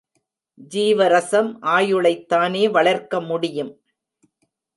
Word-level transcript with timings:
ஜீவரசம் 0.69 1.51
ஆயுளைத்தானே 1.65 2.71
வளர்க்க 2.71 3.21
முடியும். 3.21 3.71